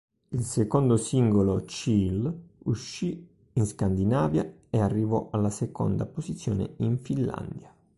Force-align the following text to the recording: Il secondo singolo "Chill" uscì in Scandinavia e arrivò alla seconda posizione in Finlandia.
Il 0.31 0.43
secondo 0.45 0.97
singolo 0.97 1.63
"Chill" 1.67 2.25
uscì 2.63 3.23
in 3.53 3.65
Scandinavia 3.67 4.51
e 4.71 4.79
arrivò 4.79 5.27
alla 5.31 5.51
seconda 5.51 6.07
posizione 6.07 6.73
in 6.77 6.97
Finlandia. 6.97 7.71